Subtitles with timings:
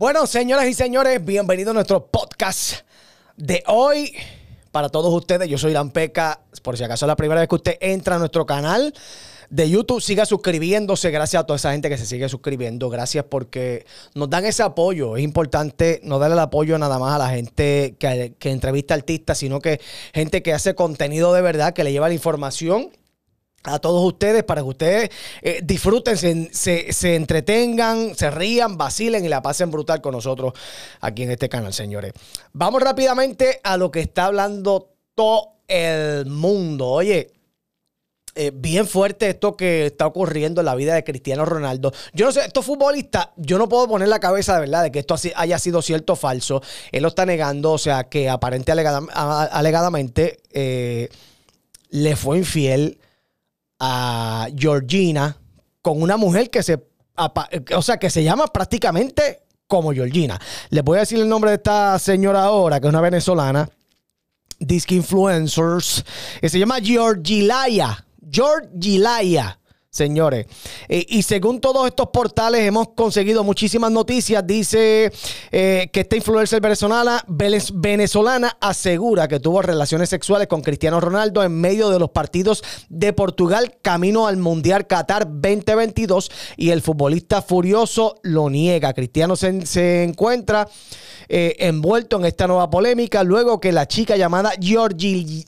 [0.00, 2.86] Bueno, señoras y señores, bienvenidos a nuestro podcast
[3.36, 4.10] de hoy.
[4.72, 6.40] Para todos ustedes, yo soy Lampeca.
[6.62, 8.94] Por si acaso es la primera vez que usted entra a nuestro canal
[9.50, 11.10] de YouTube, siga suscribiéndose.
[11.10, 12.88] Gracias a toda esa gente que se sigue suscribiendo.
[12.88, 15.18] Gracias porque nos dan ese apoyo.
[15.18, 19.36] Es importante no darle el apoyo nada más a la gente que, que entrevista artistas,
[19.36, 19.82] sino que
[20.14, 22.90] gente que hace contenido de verdad, que le lleva la información
[23.64, 25.10] a todos ustedes para que ustedes
[25.42, 30.54] eh, disfruten, se, se, entretengan, se rían, vacilen y la pasen brutal con nosotros
[31.00, 32.12] aquí en este canal, señores.
[32.52, 36.88] Vamos rápidamente a lo que está hablando todo el mundo.
[36.88, 37.32] Oye,
[38.36, 41.92] eh, bien fuerte esto que está ocurriendo en la vida de Cristiano Ronaldo.
[42.14, 45.00] Yo no sé, estos futbolistas, yo no puedo poner la cabeza de verdad de que
[45.00, 46.62] esto haya sido cierto o falso.
[46.92, 51.08] Él lo está negando, o sea, que aparente alegadamente eh,
[51.90, 52.99] le fue infiel
[53.80, 55.36] a Georgina
[55.82, 56.78] con una mujer que se,
[57.74, 60.38] o sea, que se llama prácticamente como Georgina.
[60.68, 63.68] Les voy a decir el nombre de esta señora ahora, que es una venezolana,
[64.58, 66.04] disc influencers,
[66.40, 68.04] que se llama Georgilaya.
[68.30, 69.59] Georgilaya
[69.90, 70.46] señores.
[70.88, 74.46] Eh, y según todos estos portales hemos conseguido muchísimas noticias.
[74.46, 75.12] Dice
[75.50, 81.60] eh, que esta influencer venezolana, venezolana asegura que tuvo relaciones sexuales con Cristiano Ronaldo en
[81.60, 88.20] medio de los partidos de Portugal camino al Mundial Qatar 2022 y el futbolista furioso
[88.22, 88.92] lo niega.
[88.92, 90.68] Cristiano se, encuentra
[91.28, 95.44] eh, envuelto en esta nueva polémica luego que la chica llamada Georgie,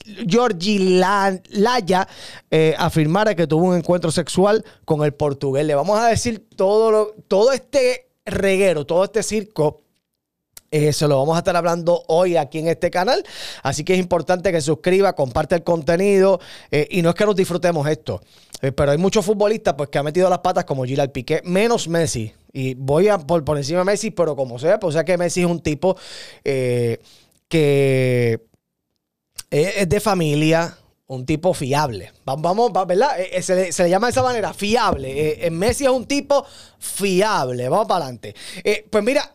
[1.49, 2.07] Laya
[2.51, 4.32] eh, afirmara que tuvo un encuentro sexual
[4.85, 5.65] con el portugués.
[5.65, 9.81] Le vamos a decir todo, todo este reguero, todo este circo.
[10.71, 13.23] Eh, se lo vamos a estar hablando hoy aquí en este canal.
[13.61, 16.39] Así que es importante que suscriba, comparte el contenido.
[16.89, 18.21] y no es que nos disfrutemos esto.
[18.59, 22.33] pero hay muchos futbolistas pues, que han metido las patas como Gilal Piqué, menos Messi.
[22.51, 25.17] Y voy a por, por encima de Messi, pero como sea, pues o sea que
[25.17, 25.97] Messi es un tipo
[26.43, 26.99] eh,
[27.47, 28.41] que
[29.49, 30.77] es, de familia,
[31.13, 32.11] un tipo fiable.
[32.25, 33.19] Vamos, ¿verdad?
[33.19, 35.49] Eh, eh, se, le, llama de esa manera, fiable.
[35.51, 36.45] Messi es un tipo
[36.79, 37.69] fiable.
[37.69, 38.35] Vamos para adelante.
[38.89, 39.33] pues mira,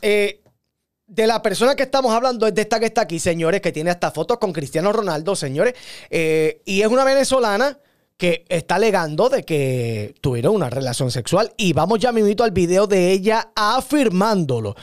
[0.00, 3.90] de la persona que estamos hablando es de esta que está aquí, señores, que tiene
[3.90, 5.74] hasta fotos con Cristiano Ronaldo, señores.
[6.10, 7.78] y es una venezolana
[8.20, 11.52] que está alegando de que tuvieron una relación sexual.
[11.56, 14.76] Y vamos ya mismo al video de ella afirmándolo.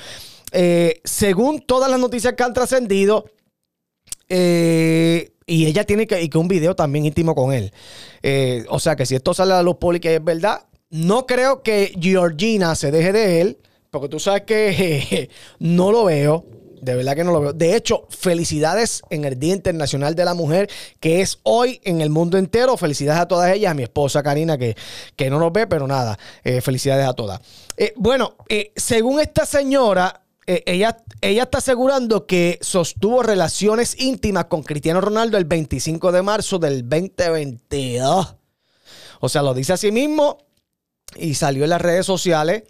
[0.51, 3.25] Eh, según todas las noticias que han trascendido,
[4.29, 7.71] eh, y ella tiene que, y que un video también íntimo con él.
[8.21, 11.63] Eh, o sea que si esto sale a luz pública y es verdad, no creo
[11.63, 13.57] que Georgina se deje de él,
[13.89, 15.29] porque tú sabes que
[15.59, 16.45] no lo veo.
[16.81, 17.53] De verdad que no lo veo.
[17.53, 22.11] De hecho, felicidades en el Día Internacional de la Mujer, que es hoy en el
[22.11, 22.77] mundo entero.
[22.77, 24.75] Felicidades a todas ellas, a mi esposa Karina, que,
[25.15, 27.41] que no nos ve, pero nada, eh, felicidades a todas.
[27.95, 28.35] Bueno,
[28.75, 35.45] según esta señora, ella, ella está asegurando que sostuvo relaciones íntimas con Cristiano Ronaldo el
[35.45, 38.35] 25 de marzo del 2022.
[39.19, 40.37] O sea, lo dice a sí mismo
[41.15, 42.63] y salió en las redes sociales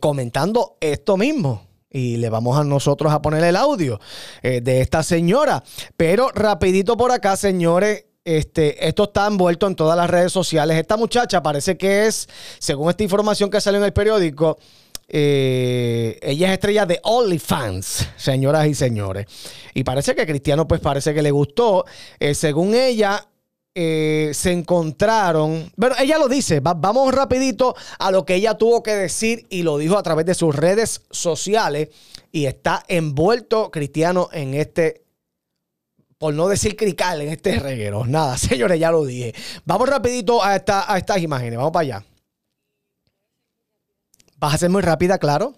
[0.00, 4.00] comentando esto mismo y le vamos a nosotros a poner el audio
[4.42, 5.62] eh, de esta señora.
[5.96, 8.06] Pero rapidito por acá, señores.
[8.24, 10.76] Este, esto está envuelto en todas las redes sociales.
[10.76, 12.28] Esta muchacha parece que es,
[12.60, 14.58] según esta información que salió en el periódico,
[15.14, 19.26] eh, ella es estrella de OnlyFans, señoras y señores.
[19.74, 21.84] Y parece que Cristiano, pues parece que le gustó.
[22.18, 23.28] Eh, según ella,
[23.74, 25.70] eh, se encontraron.
[25.76, 26.60] Bueno, ella lo dice.
[26.60, 30.34] vamos rapidito a lo que ella tuvo que decir y lo dijo a través de
[30.34, 31.90] sus redes sociales.
[32.30, 35.04] Y está envuelto Cristiano en este,
[36.16, 38.06] por no decir crical, en este reguero.
[38.06, 39.34] Nada, señores, ya lo dije.
[39.66, 41.58] Vamos rapidito a, esta, a estas imágenes.
[41.58, 42.11] Vamos para allá.
[44.42, 45.54] Vas a ser muy rápida, claro.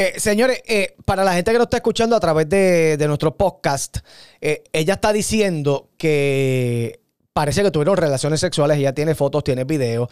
[0.00, 3.98] Eh, señores, eh, para la gente que nos está escuchando a través de, nuestro podcast,
[4.40, 7.00] eh, ella está diciendo que
[7.32, 10.08] parece que tuvieron relaciones sexuales, ella tiene fotos, tiene videos,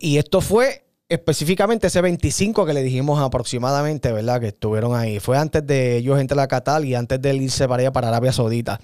[0.00, 4.40] y esto fue específicamente ese 25 que le dijimos aproximadamente, ¿verdad?
[4.40, 5.20] Que estuvieron ahí.
[5.20, 8.32] Fue antes de ellos entrar a Qatar y antes de irse para allá para Arabia
[8.32, 8.80] Saudita,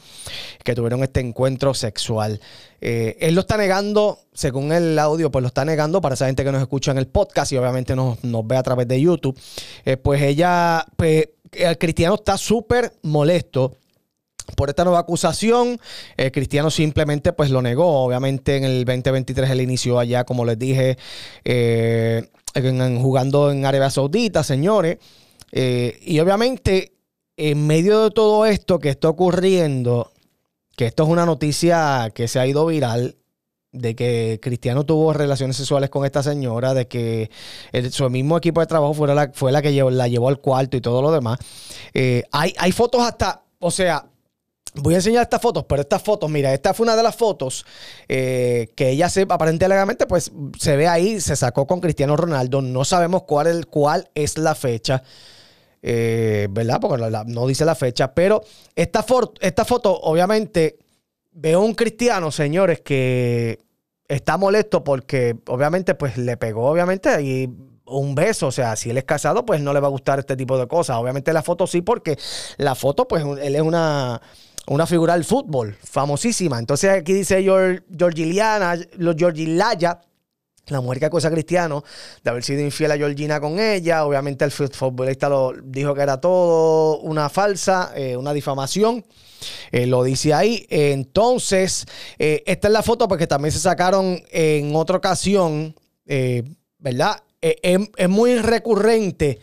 [0.62, 2.40] que tuvieron este encuentro sexual.
[2.80, 6.44] Eh, él lo está negando, según el audio, pues lo está negando para esa gente
[6.44, 9.38] que nos escucha en el podcast y obviamente nos, ve a través de YouTube.
[9.84, 13.76] Eh, pues ella, pues el cristiano está súper molesto
[14.56, 15.80] por esta nueva acusación.
[16.16, 18.04] El Cristiano simplemente pues lo negó.
[18.04, 20.98] Obviamente en el 2023 él inició allá, como les dije,
[21.44, 22.28] eh,
[23.00, 24.98] jugando en Arabia Saudita, señores.
[25.52, 26.92] Eh, y obviamente
[27.36, 30.12] en medio de todo esto que está ocurriendo,
[30.76, 33.16] que esto es una noticia que se ha ido viral,
[33.72, 37.30] de que Cristiano tuvo relaciones sexuales con esta señora, de que
[37.90, 41.12] su mismo equipo de trabajo fue la, que la llevó al cuarto y todo lo
[41.12, 41.38] demás.
[41.94, 44.09] Eh, hay fotos hasta, o sea,
[44.74, 47.66] Voy a enseñar estas fotos, pero estas fotos, mira, esta fue una de las fotos
[48.08, 52.62] eh, que ella se, aparentemente, pues se ve ahí, se sacó con Cristiano Ronaldo.
[52.62, 55.02] No sabemos cuál, el, cuál es la fecha,
[55.82, 56.78] eh, ¿verdad?
[56.80, 58.42] Porque no dice la fecha, pero
[58.76, 59.04] esta,
[59.40, 60.78] esta foto, obviamente,
[61.32, 63.58] veo un cristiano, señores, que
[64.06, 67.48] está molesto porque, obviamente, pues le pegó, obviamente, ahí
[67.90, 68.46] un beso.
[68.46, 70.66] O sea, si él es casado, pues no le va a gustar este tipo de
[70.68, 70.96] cosas.
[70.96, 72.16] Obviamente la foto sí, porque
[72.56, 74.20] la foto, pues él es una
[74.66, 76.58] una figura del fútbol, famosísima.
[76.58, 80.00] Entonces aquí dice Georgiliana, los Georgilaya,
[80.70, 81.82] la mujer que acusa a Cristiano
[82.22, 84.04] de haber sido infiel a Georgina con ella.
[84.04, 89.04] Obviamente el futbolista lo dijo que era todo una falsa, eh, una difamación.
[89.72, 90.66] Eh, lo dice ahí.
[90.68, 91.86] Entonces,
[92.18, 95.74] eh, esta es la foto porque también se sacaron en otra ocasión,
[96.78, 97.22] ¿verdad?
[97.40, 99.38] es muy recurrente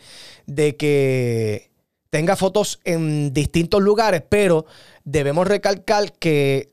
[0.46, 1.67] de que
[2.10, 4.66] tenga fotos en distintos lugares, pero
[5.04, 6.70] debemos recalcar que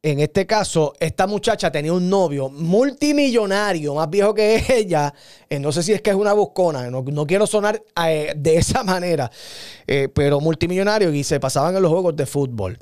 [0.00, 5.12] en este caso, esta muchacha tenía un novio multimillonario, más viejo que ella.
[5.50, 8.84] Eh, no sé si es que es una buscona, no, quiero sonar eh, de esa
[8.84, 9.30] manera,
[9.86, 12.78] eh, pero multimillonario y se pasaban en los juegos de fútbol.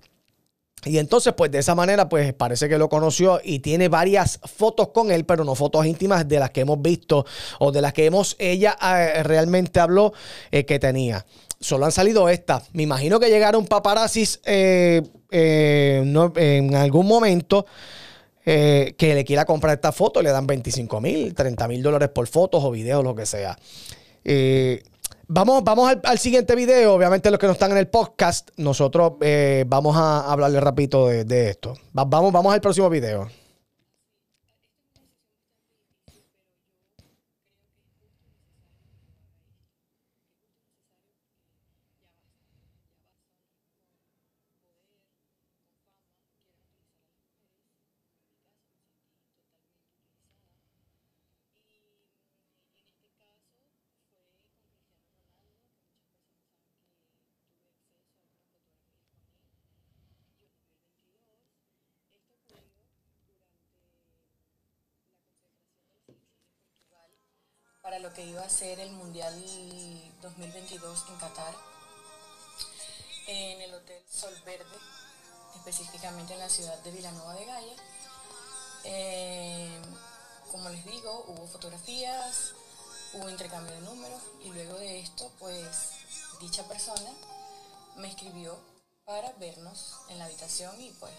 [0.84, 4.88] Y entonces, pues de esa manera, pues parece que lo conoció y tiene varias fotos
[4.88, 7.24] con él, pero no fotos íntimas de las que hemos visto
[7.58, 8.76] o de las que hemos, ella
[9.24, 10.12] realmente habló
[10.52, 11.26] que tenía
[11.60, 12.70] solo han salido estas.
[12.72, 16.02] Me imagino que llegaron paparazzis eh, eh,
[16.36, 17.66] en algún momento
[18.44, 22.26] eh, que le quiera comprar esta foto, le dan 25 mil, 30 mil dólares por
[22.26, 23.58] fotos o videos, lo que sea.
[25.28, 26.94] vamos vamos al, siguiente video.
[26.94, 29.14] Obviamente los que no están en el podcast, nosotros
[29.66, 31.74] vamos a hablarle rapidito de, de esto.
[31.92, 33.45] vamos, vamos al próximo video.
[67.86, 69.32] Para lo que iba a ser el Mundial
[70.20, 71.54] 2022 en Qatar,
[73.28, 74.76] en el Hotel Sol Verde,
[75.54, 77.74] específicamente en la ciudad de Vilanova de Gaia.
[78.82, 79.80] Eh,
[80.50, 82.54] como les digo, hubo fotografías,
[83.12, 85.90] hubo intercambio de números y luego de esto, pues
[86.40, 87.12] dicha persona
[87.98, 88.58] me escribió
[89.04, 91.12] para vernos en la habitación y pues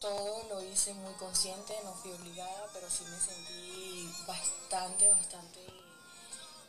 [0.00, 5.58] todo lo hice muy consciente, no fui obligada, pero sí me sentí bastante, bastante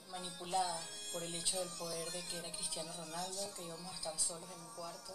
[0.09, 0.79] manipulada
[1.13, 4.49] por el hecho del poder de que era Cristiano Ronaldo, que íbamos a estar solos
[4.55, 5.13] en un cuarto.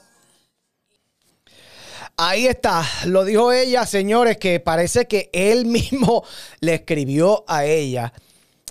[2.17, 6.25] Ahí está, lo dijo ella, señores, que parece que él mismo
[6.61, 8.13] le escribió a ella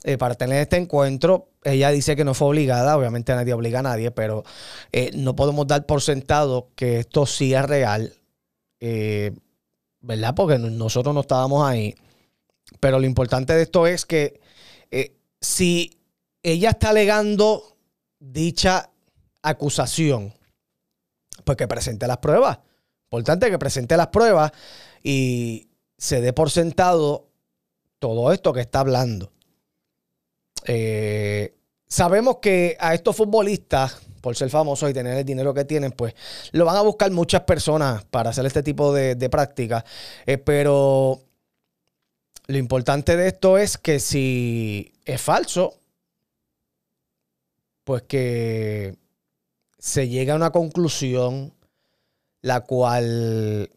[0.05, 1.49] eh, para tener este encuentro.
[1.65, 4.45] Ella dice que no fue obligada, obviamente nadie obliga a nadie, pero
[4.93, 8.22] eh, no podemos dar por sentado que esto sí es real.
[8.85, 9.31] Eh,
[10.01, 10.35] ¿verdad?
[10.35, 11.95] Porque nosotros no estábamos ahí.
[12.81, 14.41] Pero lo importante de esto es que
[14.91, 16.01] eh, si
[16.41, 17.77] ella está alegando
[18.19, 18.89] dicha
[19.41, 20.33] acusación,
[21.45, 22.59] pues que presente las pruebas.
[23.05, 24.51] Importante que presente las pruebas
[25.01, 27.29] y se dé por sentado
[27.99, 29.31] todo esto que está hablando.
[30.65, 31.55] Eh,
[31.87, 36.15] sabemos que a estos futbolistas por ser famosos y tener el dinero que tienen, pues
[36.53, 39.83] lo van a buscar muchas personas para hacer este tipo de, prácticas.
[40.25, 41.19] Eh, pero
[42.47, 45.77] lo importante de esto es que si es falso,
[47.83, 48.95] pues que
[49.77, 51.53] se llega a una conclusión
[52.39, 53.71] la cual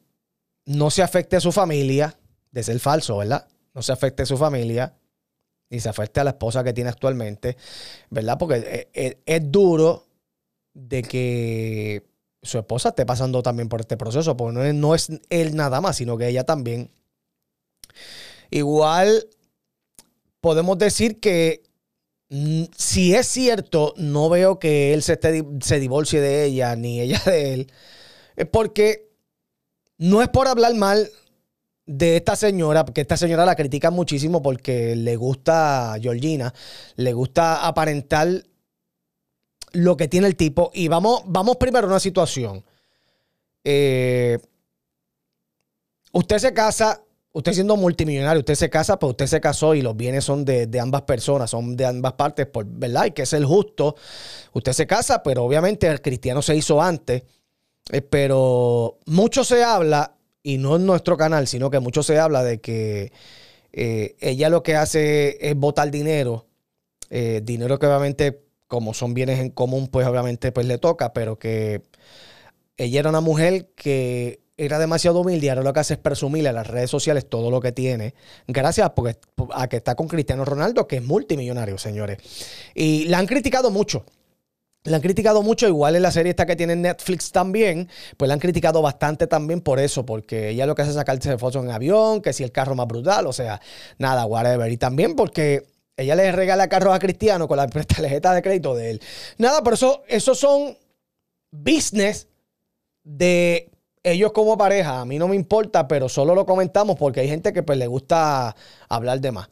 [0.65, 2.17] no se afecte a su familia,
[2.53, 3.49] de ser falso, ¿verdad?
[3.75, 4.95] No se afecte a su familia,
[5.71, 7.57] ni se afecte a la esposa que tiene actualmente,
[8.11, 8.39] ¿verdad?
[8.39, 10.07] Porque eh, eh, es, duro
[10.77, 12.05] de que
[12.43, 15.81] su esposa esté pasando también por este proceso, porque no es, no es él nada
[15.81, 16.91] más, sino que ella también.
[18.51, 19.27] Igual
[20.41, 21.63] podemos decir que
[22.29, 27.01] mm, si es cierto, no veo que él se, esté, se divorcie de ella, ni
[27.01, 27.73] ella de él,
[28.53, 29.09] porque
[29.97, 31.11] no es por hablar mal
[31.87, 36.53] de esta señora, porque esta señora la critica muchísimo porque le gusta a Georgina,
[36.97, 38.45] le gusta aparentar
[39.77, 40.71] lo que tiene el tipo.
[40.75, 42.65] Y vamos, vamos primero a una situación.
[43.63, 44.39] Eh,
[46.13, 47.03] usted se casa,
[47.33, 50.69] usted siendo multimillonario, usted se casa, pues usted se casó y los bienes son de,
[50.81, 53.03] ambas personas, son de ambas partes, por, ¿verdad?
[53.03, 53.97] Hay que ser justo.
[54.53, 57.23] Usted se casa, pero obviamente el cristiano se hizo antes.
[57.93, 62.43] Eh, pero mucho se habla y no en nuestro canal, sino que mucho se habla
[62.43, 63.13] de que
[63.73, 66.47] eh, ella lo que hace es botar dinero,
[67.09, 71.83] dinero que obviamente, como son bienes en común, pues obviamente pues le toca, pero que
[72.77, 76.49] ella era una mujer que era demasiado humilde y ahora lo que hace es presumirle
[76.49, 78.15] a las redes sociales todo lo que tiene.
[78.47, 78.91] Gracias
[79.55, 82.19] a que está con Cristiano Ronaldo, que es multimillonario, señores.
[82.75, 84.05] Y la han criticado mucho.
[84.85, 88.35] La han criticado mucho, igual en la serie esta que tiene Netflix también, pues la
[88.35, 91.71] han criticado bastante también por eso, porque ella lo que hace es sacarse fotos en
[91.73, 93.61] avión, que si el carro más brutal, o sea,
[93.99, 94.71] nada, whatever.
[94.71, 95.67] Y también porque
[95.97, 99.03] ella le regala carros a Cristiano con la tarjeta de crédito de él.
[99.39, 100.77] Nada, pero eso, eso son
[101.51, 102.29] business
[103.03, 103.71] de
[104.03, 105.01] ellos como pareja.
[105.01, 107.87] A mí no me importa, pero solo lo comentamos porque hay gente que pues le
[107.87, 108.55] gusta
[108.89, 109.49] hablar de más.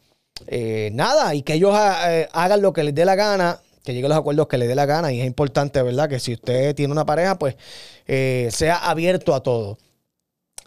[0.47, 1.75] Eh, nada, y que ellos
[2.07, 4.67] eh, hagan lo que les dé la gana que llegue a los acuerdos que le
[4.67, 6.09] dé la gana y es importante, ¿verdad?
[6.09, 7.55] Que si usted tiene una pareja, pues
[8.07, 9.79] eh, sea abierto a todo.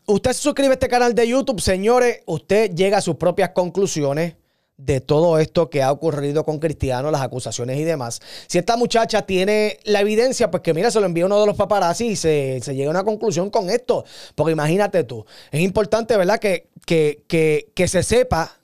[0.05, 4.35] Usted se suscribe a este canal de YouTube, señores, usted llega a sus propias conclusiones
[4.77, 8.21] de todo esto que ha ocurrido con Cristiano, las acusaciones y demás.
[8.47, 11.57] Si esta muchacha tiene la evidencia, pues que mira, se lo envía uno de los
[11.57, 14.05] paparazzi y se, llega a una conclusión con esto.
[14.35, 16.39] Porque imagínate tú, es importante, ¿verdad?
[16.39, 18.59] Que, que, que, que se sepa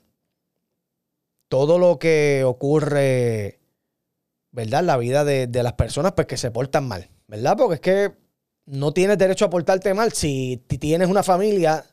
[1.48, 3.58] todo lo que ocurre
[4.54, 4.84] ¿verdad?
[4.84, 7.56] La vida de, las personas pues, que se portan mal, ¿verdad?
[7.56, 8.12] Porque es que
[8.66, 11.84] no tienes derecho a portarte mal si tienes una familia,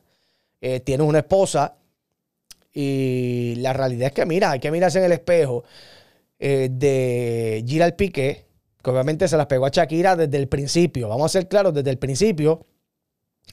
[0.60, 1.74] eh, tienes una esposa
[2.72, 5.64] y la realidad es que, mira, hay que mirarse en el espejo
[6.38, 8.46] eh, de Giral Piqué,
[8.82, 11.90] que obviamente se las pegó a Shakira desde el principio, vamos a ser claros, desde
[11.90, 12.66] el principio.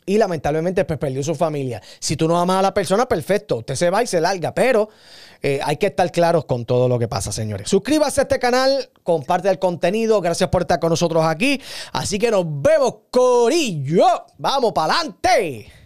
[0.06, 1.82] Y lamentablemente pues perdió su familia.
[2.00, 3.58] Si tú no amas a la persona, perfecto.
[3.58, 4.54] Usted se va y se larga.
[4.54, 4.90] Pero
[5.42, 7.70] eh, hay que estar claros con todo lo que pasa, señores.
[7.70, 10.20] Suscríbase a este canal, comparte el contenido.
[10.22, 11.62] Gracias por estar con nosotros aquí.
[11.92, 14.06] Así que nos vemos, Corillo.
[14.38, 15.79] Vamos para adelante.